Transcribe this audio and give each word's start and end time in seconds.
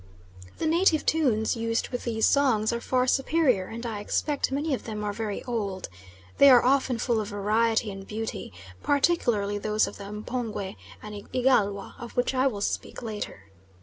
The 0.57 0.65
native 0.65 1.05
tunes 1.05 1.55
used 1.55 1.89
with 1.89 2.05
these 2.05 2.25
songs 2.25 2.73
are 2.73 2.81
far 2.81 3.05
superior, 3.05 3.67
and 3.67 3.85
I 3.85 3.99
expect 3.99 4.51
many 4.51 4.73
of 4.73 4.85
them 4.85 5.03
are 5.03 5.13
very 5.13 5.43
old. 5.43 5.89
They 6.39 6.49
are 6.49 6.65
often 6.65 6.97
full 6.97 7.21
of 7.21 7.27
variety 7.27 7.91
and 7.91 8.07
beauty, 8.07 8.51
particularly 8.81 9.59
those 9.59 9.85
of 9.85 9.97
the 9.97 10.11
M'pongwe 10.11 10.75
and 11.03 11.29
Igalwa, 11.31 11.93
of 11.99 12.17
which 12.17 12.33
I 12.33 12.47
will 12.47 12.61
speak 12.61 13.03
later. 13.03 13.51